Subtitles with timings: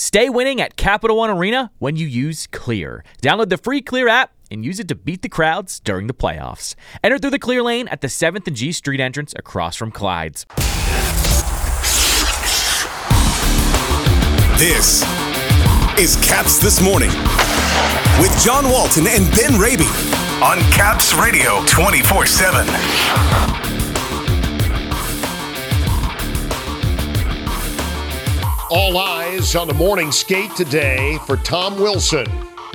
[0.00, 3.04] Stay winning at Capital One Arena when you use Clear.
[3.22, 6.74] Download the free Clear app and use it to beat the crowds during the playoffs.
[7.04, 10.46] Enter through the Clear lane at the 7th and G Street entrance across from Clyde's.
[14.56, 15.02] This
[15.98, 17.10] is Caps This Morning
[18.18, 19.84] with John Walton and Ben Raby
[20.42, 23.79] on Caps Radio 24 7.
[28.72, 32.24] All eyes on the morning skate today for Tom Wilson.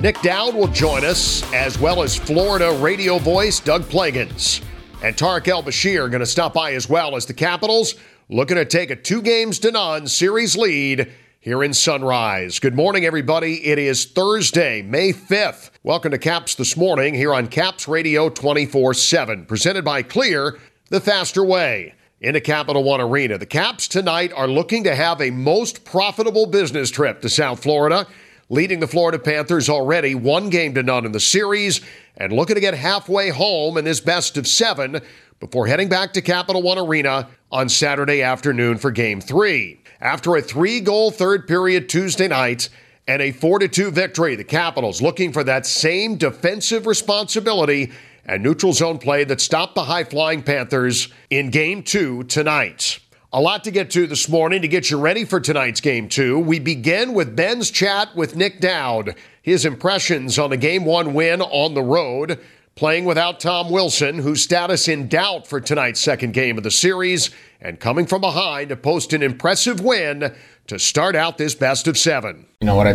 [0.02, 4.62] Nic Dowd will join us, as well as Florida radio voice Doug Plagens.
[5.02, 7.94] And Tarik El Bashir going to stop by as well as the Capitals
[8.28, 12.58] looking to take a two games to none series lead here in Sunrise.
[12.58, 13.64] Good morning, everybody.
[13.64, 15.70] It is Thursday, May 5th.
[15.82, 20.58] Welcome to Caps This Morning here on Caps Radio 24 7, presented by Clear,
[20.90, 23.38] the faster way into Capital One Arena.
[23.38, 28.06] The Caps tonight are looking to have a most profitable business trip to South Florida,
[28.48, 31.80] leading the Florida Panthers already one game to none in the series
[32.16, 35.00] and looking to get halfway home in this best of seven
[35.40, 39.80] before heading back to Capital One Arena on Saturday afternoon for game three.
[40.00, 42.70] After a three goal third period Tuesday night,
[43.08, 44.34] and a 4 2 victory.
[44.34, 47.92] The Capitals looking for that same defensive responsibility
[48.26, 52.98] and neutral zone play that stopped the high flying Panthers in game two tonight.
[53.32, 56.38] A lot to get to this morning to get you ready for tonight's game two.
[56.38, 61.42] We begin with Ben's chat with Nic Dowd, his impressions on the game one win
[61.42, 62.40] on the road,
[62.76, 67.30] playing without Tom Wilson, whose status in doubt for tonight's second game of the series,
[67.60, 70.34] and coming from behind to post an impressive win
[70.66, 72.46] to start out this best of seven.
[72.60, 72.92] You know what I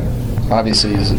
[0.51, 1.11] obviously is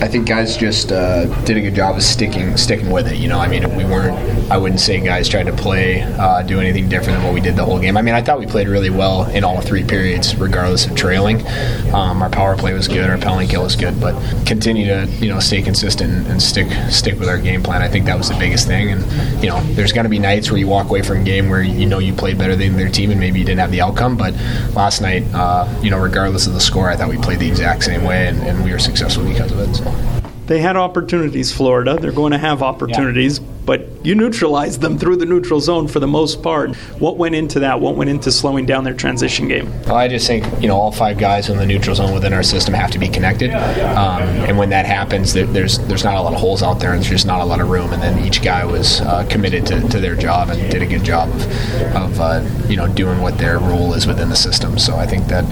[0.00, 3.18] I think guys just uh, did a good job of sticking sticking with it.
[3.18, 4.16] You know, I mean, we weren't.
[4.50, 7.54] I wouldn't say guys tried to play, uh, do anything different than what we did
[7.54, 7.98] the whole game.
[7.98, 11.46] I mean, I thought we played really well in all three periods, regardless of trailing.
[11.94, 15.28] Um, our power play was good, our penalty kill was good, but continue to you
[15.28, 17.82] know stay consistent and stick stick with our game plan.
[17.82, 18.92] I think that was the biggest thing.
[18.92, 21.50] And you know, there's going to be nights where you walk away from a game
[21.50, 23.82] where you know you played better than their team and maybe you didn't have the
[23.82, 24.16] outcome.
[24.16, 24.32] But
[24.74, 27.84] last night, uh, you know, regardless of the score, I thought we played the exact
[27.84, 29.74] same way and, and we were successful because of it.
[29.74, 29.89] So
[30.50, 31.96] they had opportunities, Florida.
[31.96, 33.46] They're going to have opportunities, yeah.
[33.66, 36.74] but you neutralized them through the neutral zone for the most part.
[36.98, 37.80] What went into that?
[37.80, 39.70] What went into slowing down their transition game?
[39.82, 42.42] Well, I just think you know all five guys in the neutral zone within our
[42.42, 46.34] system have to be connected, um, and when that happens, there's there's not a lot
[46.34, 47.92] of holes out there, and there's just not a lot of room.
[47.92, 51.04] And then each guy was uh, committed to, to their job and did a good
[51.04, 51.42] job of,
[51.94, 54.80] of uh, you know doing what their role is within the system.
[54.80, 55.44] So I think that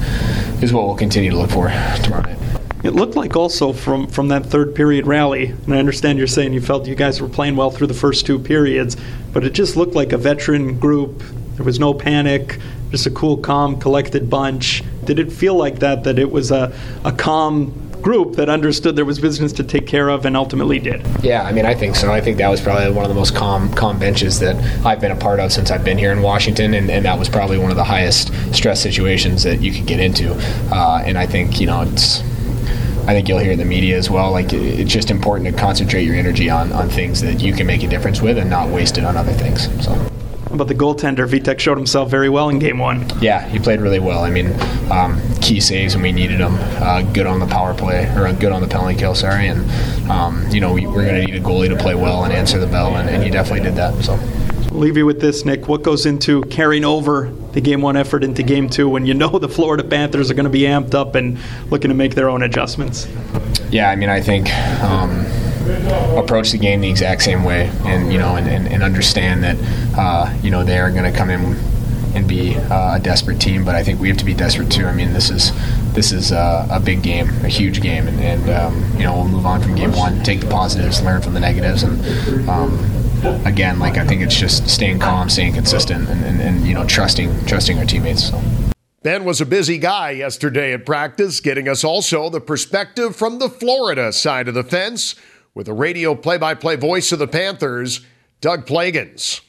[0.60, 1.68] is what we'll continue to look for
[2.02, 2.47] tomorrow night.
[2.88, 6.54] It looked like also from, from that third period rally, and I understand you're saying
[6.54, 8.96] you felt you guys were playing well through the first two periods,
[9.34, 11.22] but it just looked like a veteran group.
[11.56, 12.58] There was no panic,
[12.90, 14.82] just a cool, calm, collected bunch.
[15.04, 19.04] Did it feel like that, that it was a, a calm group that understood there
[19.04, 21.04] was business to take care of and ultimately did.
[21.22, 22.10] Yeah, I mean, I think so.
[22.10, 24.56] I think that was probably one of the most calm, calm benches that
[24.86, 27.28] I've been a part of since I've been here in Washington, and, and that was
[27.28, 30.32] probably one of the highest stress situations that you could get into.
[30.72, 32.22] Uh, and I think you know it's
[33.08, 34.30] I think you'll hear in the media as well.
[34.30, 37.82] Like it's just important to concentrate your energy on on things that you can make
[37.82, 39.64] a difference with, and not waste it on other things.
[39.82, 40.10] So.
[40.52, 43.06] But the goaltender, Vitek showed himself very well in game one.
[43.20, 44.24] Yeah, he played really well.
[44.24, 44.52] I mean,
[44.90, 46.56] um, key saves when we needed them.
[46.82, 49.48] Uh, good on the power play, or good on the penalty kill, sorry.
[49.48, 52.32] And, um, you know, we, are going to need a goalie to play well and
[52.32, 54.04] answer the bell, and, and he definitely did that.
[54.04, 54.18] So.
[54.78, 55.66] Leave you with this, Nick.
[55.66, 59.28] What goes into carrying over the game one effort into game two when you know
[59.40, 61.36] the Florida Panthers are going to be amped up and
[61.68, 63.08] looking to make their own adjustments?
[63.70, 64.48] Yeah, I mean, I think.
[64.82, 65.26] Um,
[66.16, 69.56] approach the game the exact same way, and you know, and, and, and understand that
[69.98, 71.58] uh, you know they are going to come in
[72.14, 73.66] and be uh, a desperate team.
[73.66, 74.86] But I think we have to be desperate too.
[74.86, 75.52] I mean, this is
[75.92, 79.28] this is a, a big game, a huge game, and, and um, you know we'll
[79.28, 82.78] move on from game one, take the positives, learn from the negatives, and um,
[83.44, 86.86] again, like I think it's just staying calm, staying consistent, and, and, and you know
[86.86, 88.30] trusting trusting our teammates.
[89.02, 93.48] Ben was a busy guy yesterday at practice, getting us also the perspective from the
[93.48, 95.14] Florida side of the fence
[95.54, 98.00] with the radio play-by-play voice of the Panthers,
[98.40, 99.40] Doug Plagens.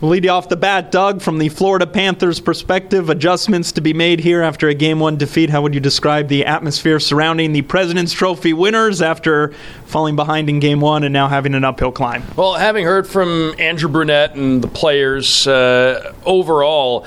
[0.00, 3.08] We'll lead you off the bat, Doug, from the Florida Panthers perspective.
[3.08, 5.48] Adjustments to be made here after a game one defeat.
[5.48, 9.54] How would you describe the atmosphere surrounding the President's Trophy winners after
[9.86, 12.22] falling behind in game one and now having an uphill climb?
[12.36, 17.06] Well, having heard from Andrew Brunette and the players uh, overall,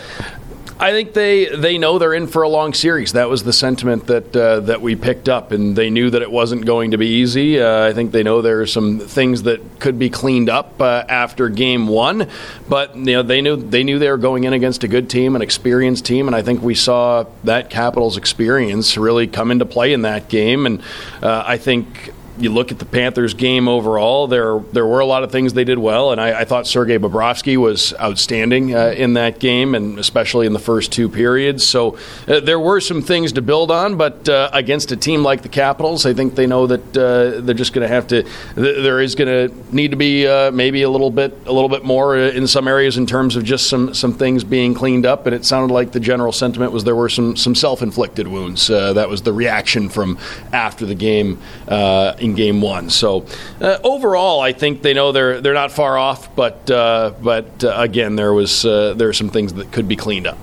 [0.81, 3.13] I think they they know they're in for a long series.
[3.13, 6.31] That was the sentiment that uh, that we picked up, and they knew that it
[6.31, 7.62] wasn't going to be easy.
[7.62, 11.04] Uh, I think they know there are some things that could be cleaned up uh,
[11.07, 12.28] after game one,
[12.68, 15.36] but you know they knew they knew they were going in against a good team,
[15.36, 19.94] an experienced team, and I think we saw that Capitals experience really come into play
[19.94, 20.81] in that game, and
[21.22, 25.23] uh, I think you look at the Panthers game overall, there there were a lot
[25.23, 29.13] of things they did well, and I, I thought Sergei Bobrovsky was outstanding uh, in
[29.13, 31.67] that game, and especially in the first two periods.
[31.67, 31.97] So
[32.27, 35.49] uh, there were some things to build on, but uh, against a team like the
[35.49, 38.23] Capitals, I think they know that uh, they're just going to have to.
[38.23, 41.69] Th- there is going to need to be uh, maybe a little bit a little
[41.69, 45.05] bit more uh, in some areas in terms of just some some things being cleaned
[45.05, 45.25] up.
[45.25, 48.67] And it sounded like the general sentiment was there were some some self inflicted wounds.
[48.67, 50.17] that was the reaction from
[50.53, 52.89] after the game in game one.
[52.89, 53.25] So
[53.60, 57.74] uh, overall, I think they know they're they're not far off, but uh, but uh,
[57.78, 60.38] again, there was uh, there are some things that could be cleaned up.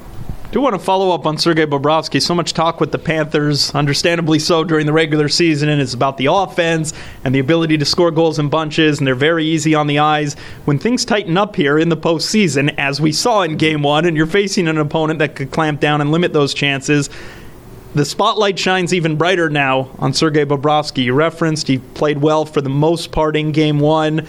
[0.50, 2.22] Do want to follow up on Sergei Bobrovsky.
[2.22, 6.16] So much talk with the Panthers, understandably so, during the regular season, and it's about
[6.16, 9.88] the offense and the ability to score goals in bunches, and they're very easy on
[9.88, 10.36] the eyes.
[10.64, 14.16] When things tighten up here in the postseason, as we saw in Game One, and
[14.16, 17.10] you're facing an opponent that could clamp down and limit those chances,
[17.98, 21.02] the spotlight shines even brighter now on Sergei Bobrovsky.
[21.02, 24.24] You referenced he played well for the most part in game one.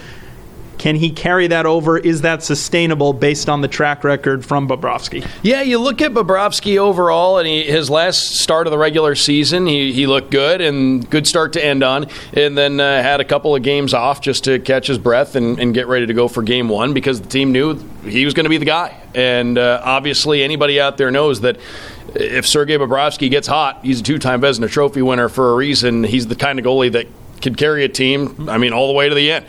[0.80, 1.98] Can he carry that over?
[1.98, 5.28] Is that sustainable based on the track record from Bobrovsky?
[5.42, 9.66] Yeah, you look at Bobrovsky overall, and he, his last start of the regular season,
[9.66, 13.26] he, he looked good and good start to end on, and then uh, had a
[13.26, 16.28] couple of games off just to catch his breath and, and, get ready to go
[16.28, 17.74] for game one because the team knew
[18.04, 18.98] he was going to be the guy.
[19.14, 21.58] And uh, obviously, anybody out there knows that
[22.14, 26.04] if Sergei Bobrovsky gets hot, he's a two-time Vezina Trophy winner for a reason.
[26.04, 27.06] He's the kind of goalie that
[27.42, 28.48] could carry a team.
[28.48, 29.46] I mean, all the way to the end.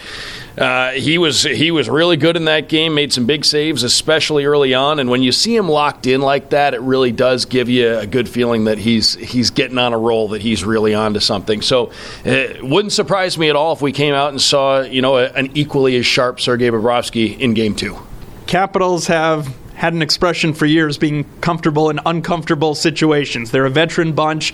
[0.58, 2.94] Uh, he was he was really good in that game.
[2.94, 5.00] Made some big saves, especially early on.
[5.00, 8.06] And when you see him locked in like that, it really does give you a
[8.06, 11.62] good feeling that he's he's getting on a roll, that he's really on to something.
[11.62, 11.92] So
[12.26, 15.52] it wouldn't surprise me at all if we came out and saw you know an
[15.56, 17.98] equally as sharp Sergei Bobrovsky in Game Two.
[18.46, 23.50] Capitals have had an expression for years being comfortable in uncomfortable situations.
[23.50, 24.54] They're a veteran bunch.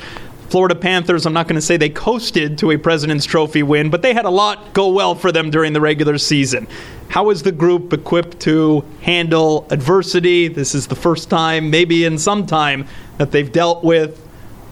[0.49, 4.01] Florida Panthers, I'm not going to say they coasted to a President's Trophy win, but
[4.01, 6.67] they had a lot go well for them during the regular season.
[7.09, 10.47] How is the group equipped to handle adversity?
[10.47, 14.23] This is the first time, maybe in some time, that they've dealt with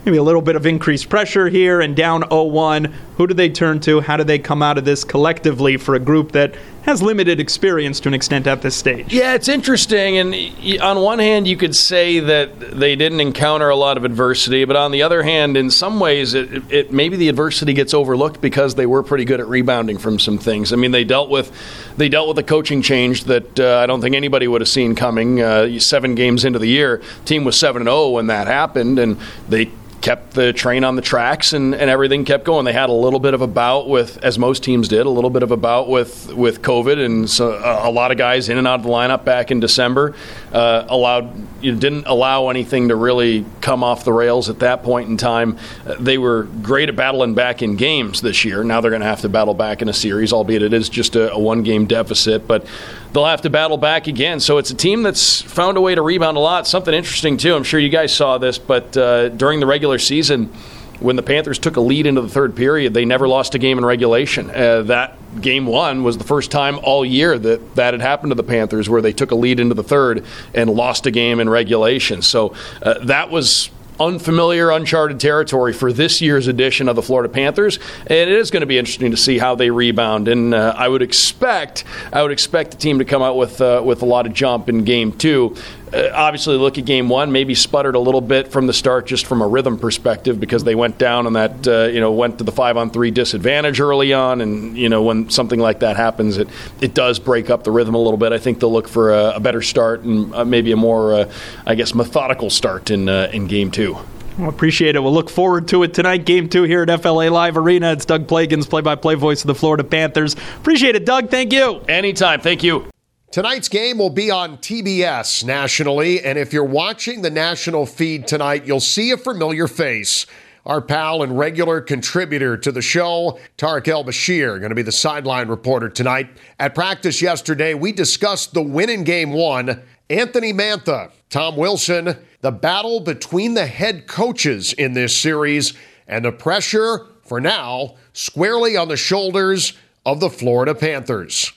[0.05, 2.93] maybe a little bit of increased pressure here and down 0-1.
[3.17, 3.99] Who do they turn to?
[3.99, 6.55] How do they come out of this collectively for a group that
[6.85, 9.11] has limited experience to an extent at this stage?
[9.11, 10.17] Yeah, it's interesting.
[10.17, 14.65] And on one hand, you could say that they didn't encounter a lot of adversity,
[14.65, 18.39] but on the other hand, in some ways, it, it maybe the adversity gets overlooked
[18.39, 20.71] because they were pretty good at rebounding from some things.
[20.71, 21.51] I mean, they dealt with
[21.97, 24.95] they dealt with a coaching change that uh, I don't think anybody would have seen
[24.95, 25.41] coming.
[25.41, 28.99] Uh, seven games into the year, team was seven and zero oh when that happened,
[28.99, 29.17] and
[29.49, 29.71] they
[30.05, 32.63] kept the train on the tracks and, and everything kept going.
[32.63, 35.31] They had a little bit of a bout with, as most teams did, a little
[35.31, 38.59] bit of a bout with, with COVID, and so a, a lot of guys in
[38.59, 40.13] and out of the lineup back in December
[40.53, 44.83] uh, allowed you know, didn't allow anything to really come off the rails at that
[44.83, 45.57] point in time.
[45.87, 48.63] Uh, they were great at battling back in games this year.
[48.63, 51.15] Now they're going to have to battle back in a series, albeit it is just
[51.15, 52.67] a, a one game deficit, but
[53.15, 54.41] they'll have to battle back again.
[54.41, 56.67] So it's a team that's found a way to rebound a lot.
[56.67, 57.55] Something interesting too.
[57.55, 60.51] I'm sure you guys saw this, but uh, during the regular season,
[60.99, 63.77] when the Panthers took a lead into the third period, they never lost a game
[63.77, 64.49] in regulation.
[64.49, 68.35] Uh, that game one was the first time all year that that had happened to
[68.35, 71.49] the Panthers, where they took a lead into the third and lost a game in
[71.49, 72.21] regulation.
[72.21, 73.69] So uh, that was
[73.99, 78.61] unfamiliar, uncharted territory for this year's edition of the Florida Panthers, and it is going
[78.61, 80.27] to be interesting to see how they rebound.
[80.27, 83.81] And uh, I would expect, I would expect the team to come out with uh,
[83.85, 85.55] with a lot of jump in Game Two.
[85.93, 89.25] Uh, obviously, look at Game One, maybe sputtered a little bit from the start, just
[89.25, 92.43] from a rhythm perspective, because they went down on that, uh, you know, went to
[92.43, 96.37] the five on three disadvantage early on, and you know when something like that happens,
[96.37, 96.49] it
[96.81, 98.31] it does break up the rhythm a little bit.
[98.33, 101.31] I think they'll look for a, a better start and uh, maybe a more, uh,
[101.65, 103.97] I guess, methodical start in in Game Two.
[104.37, 104.99] Well, appreciate it.
[104.99, 106.25] We'll look forward to it tonight.
[106.25, 107.93] Game two here at FLA Live Arena.
[107.93, 110.35] It's Doug Plagens, play by play voice of the Florida Panthers.
[110.57, 111.29] Appreciate it, Doug.
[111.29, 111.79] Thank you.
[111.87, 112.41] Anytime.
[112.41, 112.87] Thank you.
[113.31, 116.21] Tonight's game will be on TBS nationally.
[116.21, 120.25] And if you're watching the national feed tonight, you'll see a familiar face.
[120.65, 124.91] Our pal and regular contributor to the show, Tarik El Bashir, going to be the
[124.91, 126.29] sideline reporter tonight.
[126.59, 129.83] At practice yesterday, we discussed the win in game one.
[130.09, 135.73] Anthony Mantha, Tom Wilson, the battle between the head coaches in this series,
[136.07, 139.73] and the pressure, for now, squarely on the shoulders
[140.05, 141.51] of the Florida Panthers.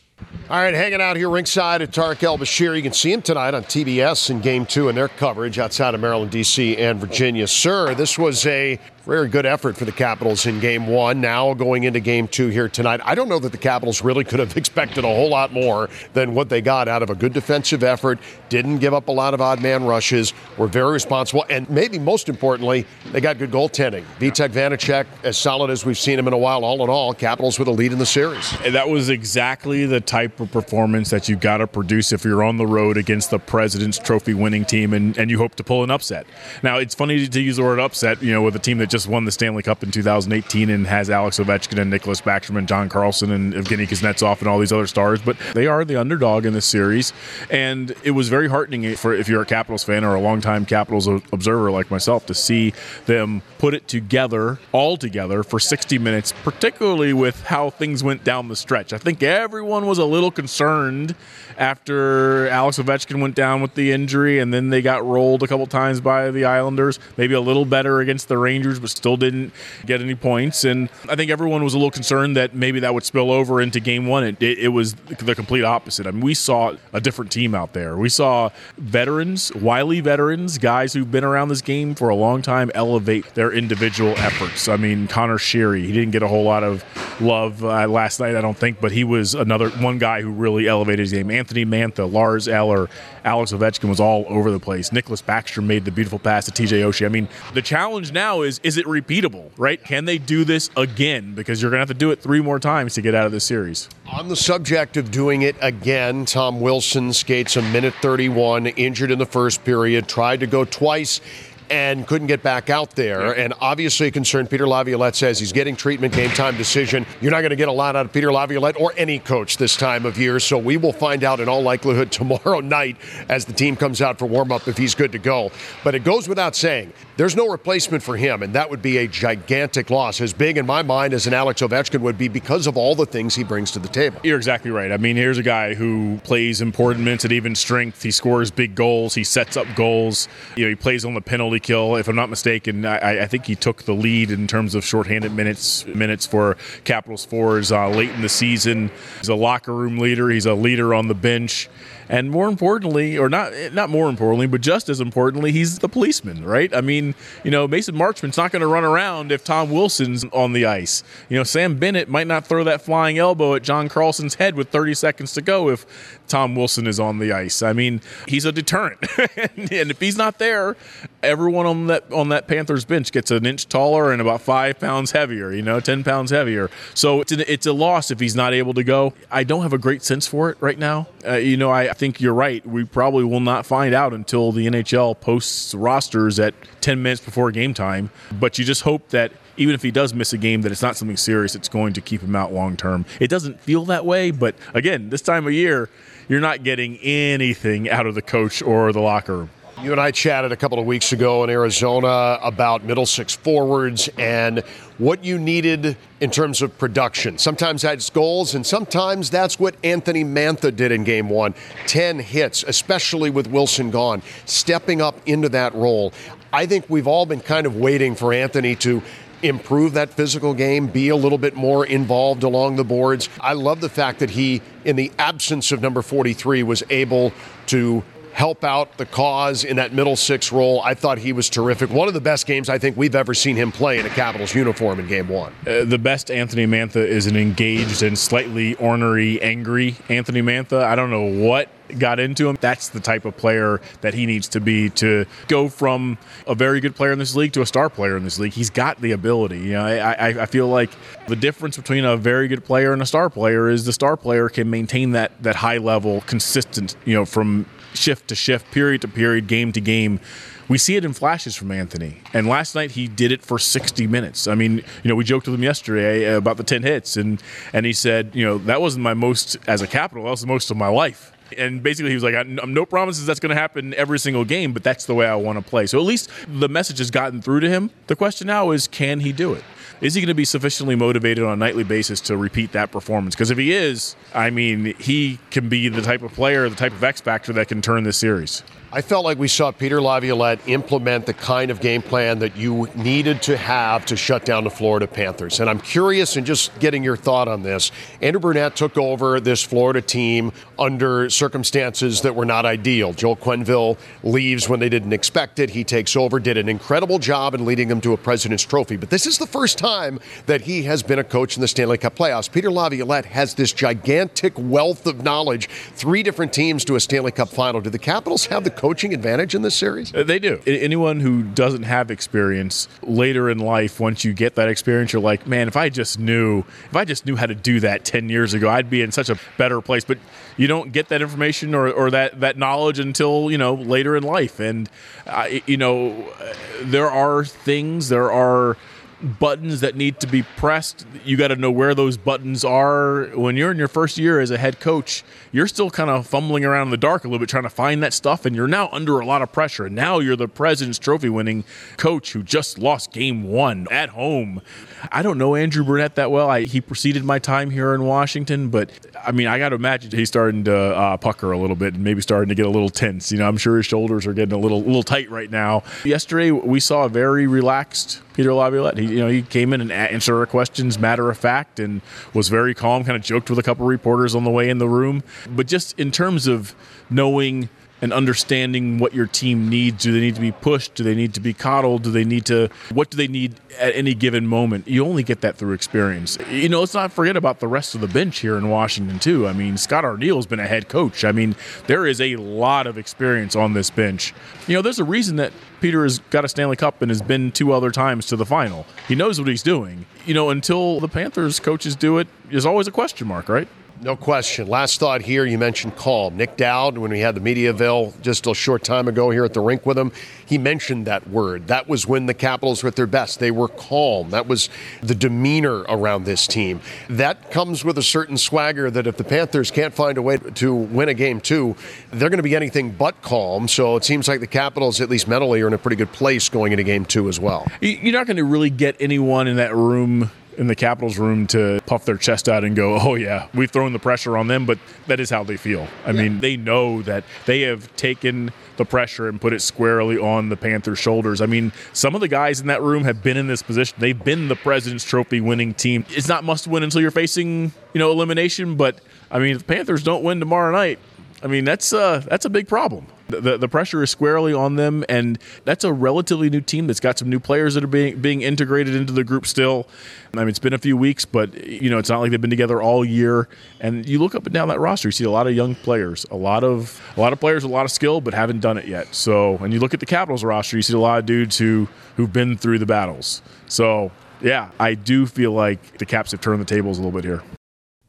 [0.51, 2.75] All right, hanging out here ringside at Tarik El Bashir.
[2.75, 6.01] You can see him tonight on TBS in game two in their coverage outside of
[6.01, 7.47] Maryland, D.C., and Virginia.
[7.47, 11.19] Sir, this was a very good effort for the Capitals in game one.
[11.19, 13.01] Now going into game two here tonight.
[13.03, 16.35] I don't know that the Capitals really could have expected a whole lot more than
[16.35, 18.19] what they got out of a good defensive effort,
[18.51, 22.29] didn't give up a lot of odd man rushes, were very responsible, and maybe most
[22.29, 24.05] importantly, they got good goaltending.
[24.19, 27.59] Vitek Vanecek, as solid as we've seen him in a while, all in all, Capitals
[27.59, 28.55] with a lead in the series.
[28.63, 32.45] And That was exactly the type of performance that you've got to produce if you're
[32.45, 35.83] on the road against the President's Trophy winning team and, and you hope to pull
[35.83, 36.27] an upset.
[36.63, 38.98] Now, it's funny to use the word upset, you know, with a team that just
[39.07, 42.89] won the Stanley Cup in 2018 and has Alex Ovechkin and Nicklas Backstrom and John
[42.89, 46.53] Carlson and Evgeny Kuznetsov and all these other stars, but they are the underdog in
[46.53, 47.13] this series.
[47.51, 51.07] And it was very heartening for if you're a Capitals fan or a longtime Capitals
[51.07, 52.73] observer like myself to see
[53.07, 58.49] them put it together, all together, for 60 minutes, particularly with how things went down
[58.49, 58.93] the stretch.
[58.93, 61.15] I think everyone was a little concerned
[61.57, 65.67] after Alex Ovechkin went down with the injury and then they got rolled a couple
[65.67, 66.99] times by the Islanders.
[67.17, 69.53] Maybe a little better against the Rangers, but still didn't
[69.87, 70.65] get any points.
[70.65, 73.81] And I think everyone was a little concerned that maybe that would spill over into
[73.81, 74.25] game one.
[74.25, 76.07] It, it, it was the complete opposite.
[76.07, 77.97] I mean, we saw a different team out there.
[77.97, 82.71] We saw veterans, wily veterans, guys who've been around this game for a long time
[82.75, 84.69] elevate their individual efforts.
[84.69, 86.85] I mean, Conor Sheary, he didn't get a whole lot of
[87.21, 90.69] love uh, last night, I don't think, but he was another one guy who really
[90.69, 91.31] elevated his game.
[91.31, 92.89] Anthony Mantha, Lars Eller,
[93.25, 94.91] Alex Ovechkin was all over the place.
[94.91, 97.05] Nicklas Backstrom made the beautiful pass to TJ Oshie.
[97.05, 99.83] I mean, the challenge now is is it repeatable, right?
[99.83, 101.35] Can they do this again?
[101.35, 103.33] Because you're going to have to do it three more times to get out of
[103.33, 103.89] this series.
[104.13, 109.19] On the subject of doing it again, Tom Wilson skates a minute 31, injured in
[109.19, 111.23] the first period, tried to go twice
[111.71, 113.33] and couldn't get back out there.
[113.33, 117.07] And obviously, concerned Peter Laviolette says he's getting treatment, game time decision.
[117.21, 119.77] You're not going to get a lot out of Peter Laviolette or any coach this
[119.77, 120.41] time of year.
[120.41, 122.97] So we will find out in all likelihood tomorrow night
[123.29, 125.51] as the team comes out for warm up if he's good to go.
[125.85, 129.09] But it goes without saying, there's no replacement for him, and that would be a
[129.09, 132.77] gigantic loss, as big in my mind as an Alex Ovechkin would be because of
[132.77, 134.21] all the things he brings to the table.
[134.23, 134.93] You're exactly right.
[134.93, 138.05] I mean, here's a guy who plays important minutes at even strength.
[138.05, 139.15] He scores big goals.
[139.15, 140.29] He sets up goals.
[140.57, 141.97] You know, he plays on the penalty kill.
[141.97, 145.33] If I'm not mistaken, I, I think he took the lead in terms of shorthanded
[145.33, 148.91] minutes minutes for Capitals fours uh, late in the season.
[149.19, 150.29] He's a locker room leader.
[150.31, 151.69] He's a leader on the bench
[152.09, 156.45] and more importantly, or not not more importantly, but just as importantly, he's the policeman,
[156.45, 156.75] right?
[156.75, 160.53] I mean, you know, Mason Marchment's not going to run around if Tom Wilson's on
[160.53, 161.05] the ice.
[161.29, 164.71] You know, Sam Bennett might not throw that flying elbow at John Carlson's head with
[164.71, 167.63] 30 seconds to go if Tom Wilson is on the ice.
[167.63, 170.77] I mean, he's a deterrent, and if he's not there,
[171.23, 175.13] everyone on that on that Panthers bench gets an inch taller and about five pounds
[175.13, 175.53] heavier.
[175.53, 176.71] You know, 10 pounds heavier.
[176.95, 179.13] So it's a, it's a loss if he's not able to go.
[179.31, 181.09] I don't have a great sense for it right now.
[181.27, 182.65] Uh, you know, I think you're right.
[182.67, 187.51] We probably will not find out until the NHL posts rosters at 10 minutes before
[187.51, 188.11] game time.
[188.33, 190.97] But you just hope that even if he does miss a game, that it's not
[190.97, 191.55] something serious.
[191.55, 193.05] It's going to keep him out long term.
[193.21, 195.91] It doesn't feel that way, but again, this time of year,
[196.29, 199.51] you're not getting anything out of the coach or the locker room.
[199.83, 204.09] You and I chatted a couple of weeks ago in Arizona about middle six forwards
[204.19, 204.59] and
[204.99, 207.39] what you needed in terms of production.
[207.39, 211.55] Sometimes that's goals, and sometimes that's what Anthony Mantha did in game one
[211.87, 216.13] 10 hits, especially with Wilson gone, stepping up into that role.
[216.53, 219.01] I think we've all been kind of waiting for Anthony to
[219.43, 223.29] improve that physical game, be a little bit more involved along the boards.
[223.41, 227.33] I love the fact that he, in the absence of number 43, was able
[227.67, 230.81] to help out the cause in that middle six role.
[230.83, 231.91] I thought he was terrific.
[231.91, 234.55] One of the best games I think we've ever seen him play in a Capitals
[234.55, 235.53] uniform in game one.
[235.67, 240.83] Uh, the best Anthony Mantha is an engaged and slightly ornery, angry Anthony Mantha.
[240.83, 241.69] I don't know what
[241.99, 242.59] got into him.
[242.61, 246.81] That's the type of player that he needs to be to go from a very
[246.81, 248.53] good player in this league to a star player in this league.
[248.53, 249.61] He's got the ability.
[249.61, 250.91] You know, I, I, I feel like
[251.29, 254.49] the difference between a very good player and a star player is the star player
[254.49, 256.97] can maintain that that high level, consistent.
[257.05, 260.21] You know, from shift to shift, period to period, game to game.
[260.69, 262.21] We see it in flashes from Anthony.
[262.35, 264.47] And last night he did it for 60 minutes.
[264.47, 267.43] I mean, you know, we joked with him yesterday eh, about the 10 hits, and,
[267.73, 270.47] and he said, you know, that wasn't my most as a capital, that was the
[270.47, 271.33] most of my life.
[271.57, 274.75] And basically, he was like, I'm no promises that's going to happen every single game,
[274.75, 275.87] but that's the way I want to play.
[275.87, 277.91] So at least the message has gotten through to him.
[278.07, 279.65] The question now is, can he do it?
[280.01, 283.35] Is he going to be sufficiently motivated on a nightly basis to repeat that performance?
[283.35, 286.93] Because if he is, I mean, he can be the type of player, the type
[286.93, 288.63] of X factor that can turn this series.
[288.91, 292.89] I felt like we saw Peter Laviolette implement the kind of game plan that you
[292.95, 295.61] needed to have to shut down the Florida Panthers.
[295.61, 297.93] And I'm curious in just getting your thought on this.
[298.23, 303.13] Andrew Brunette took over this Florida team under circumstances that were not ideal.
[303.13, 305.69] Joel Quenneville leaves when they didn't expect it.
[305.69, 308.97] He takes over, did an incredible job in leading them to a President's Trophy.
[308.97, 311.99] But this is the first time that he has been a coach in the Stanley
[311.99, 312.51] Cup playoffs.
[312.51, 317.51] Peter Laviolette has this gigantic wealth of knowledge, three different teams to a Stanley Cup
[317.51, 317.83] final.
[317.83, 320.15] Do the Capitals have the coaching advantage in this series?
[320.15, 320.61] Uh, They do.
[320.65, 325.49] Anyone who doesn't have experience later in life, once you get that experience, you're like,
[325.49, 328.55] man, if I just knew, if I just knew how to do that 10 years
[328.55, 330.05] ago, I'd be in such a better place.
[330.05, 330.19] But
[330.57, 334.23] you don't get that information or, or that, that knowledge until, you know, later in
[334.23, 334.61] life.
[334.61, 334.89] And,
[335.27, 336.55] I you know, uh,
[336.85, 338.77] there are things, there are
[339.23, 341.07] buttons that need to be pressed.
[341.25, 343.27] You got to know where those buttons are.
[343.35, 346.65] When you're in your first year as a head coach, you're still kind of fumbling
[346.65, 348.89] around in the dark a little bit trying to find that stuff, and you're now
[348.93, 349.87] under a lot of pressure.
[349.87, 351.65] And now you're the President's Trophy winning
[351.97, 354.63] coach who just lost game one at home.
[355.11, 356.49] I don't know Andrew Brunette that well.
[356.49, 358.91] I, he preceded my time here in Washington, but
[359.25, 362.05] I mean, I got to imagine he's starting to uh, pucker a little bit and
[362.05, 363.33] maybe starting to get a little tense.
[363.33, 365.83] You know, I'm sure his shoulders are getting a little, little tight right now.
[366.05, 368.99] Yesterday, we saw a very relaxed Peter Laviolette.
[368.99, 372.01] He, you know, he came in and answered our questions matter of fact and
[372.33, 373.03] was very calm.
[373.03, 375.25] Kind of joked with a couple reporters on the way in the room.
[375.51, 376.73] But just in terms of
[377.11, 377.69] knowing
[378.01, 380.05] and understanding what your team needs.
[380.05, 380.95] Do they need to be pushed?
[380.95, 382.03] Do they need to be coddled?
[382.03, 382.69] Do they need to?
[382.93, 384.89] What do they need at any given moment?
[384.89, 386.39] You only get that through experience.
[386.51, 389.47] You know, let's not forget about the rest of the bench here in Washington too.
[389.47, 391.25] I mean, Scott Arniel's been a head coach.
[391.25, 394.35] I mean, there is a lot of experience on this bench.
[394.67, 397.53] You know, there's a reason that Peter has got a Stanley Cup and has been
[397.53, 398.87] two other times to the final.
[399.07, 400.07] He knows what he's doing.
[400.27, 403.69] You know, until the Panthers coaches do it, there's always a question mark, right?
[404.01, 404.69] No question.
[404.69, 406.37] Last thought here, you mentioned calm.
[406.37, 409.61] Nic Dowd, when we had the Mediaville just a short time ago here at the
[409.61, 410.13] rink with him,
[410.47, 411.67] he mentioned that word.
[411.67, 413.41] That was when the Capitals were at their best.
[413.41, 414.31] They were calm.
[414.31, 414.69] That was
[415.03, 416.81] the demeanor around this team.
[417.11, 420.73] That comes with a certain swagger that if the Panthers can't find a way to
[420.73, 421.75] win a game two,
[422.13, 423.67] they're going to be anything but calm.
[423.67, 426.49] So it seems like the Capitals, at least mentally, are in a pretty good place
[426.49, 427.67] going into game two as well.
[427.81, 431.47] You- You're not going to really get anyone in that room, in the Capitals room,
[431.47, 434.67] to puff their chest out and go, oh, yeah, we've thrown the pressure on them,
[434.67, 435.87] but that is how they feel.
[436.05, 440.49] I mean, they know that they have taken the pressure and put it squarely on
[440.49, 441.41] the Panthers' shoulders.
[441.41, 443.97] I mean, some of the guys in that room have been in this position.
[444.01, 446.05] They've been the President's Trophy winning team.
[446.11, 449.65] It's not must win until you're facing, you know, elimination, but I mean, if the
[449.65, 450.99] Panthers don't win tomorrow night,
[451.43, 453.07] I mean, that's uh, that's a big problem.
[453.29, 457.19] The, the, pressure is squarely on them, and that's a relatively new team that's got
[457.19, 459.87] some new players that are being being integrated into the group still.
[460.35, 462.49] I mean, it's been a few weeks, but you know, it's not like they've been
[462.49, 463.49] together all year.
[463.81, 466.25] And you look up and down that roster, you see a lot of young players,
[466.31, 468.87] a lot of a lot of players a lot of skill, but haven't done it
[468.87, 469.15] yet.
[469.15, 471.89] So, and you look at the Capitals roster, you see a lot of dudes who
[472.17, 473.43] who've been through the battles.
[473.67, 474.11] So,
[474.41, 477.43] yeah, I do feel like the Caps have turned the tables a little bit here.